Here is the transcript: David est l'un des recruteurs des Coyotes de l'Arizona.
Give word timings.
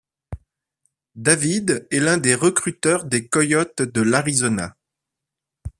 David 1.13 1.87
est 1.91 1.99
l'un 1.99 2.17
des 2.17 2.33
recruteurs 2.33 3.05
des 3.05 3.27
Coyotes 3.27 3.83
de 3.83 4.01
l'Arizona. 4.01 4.75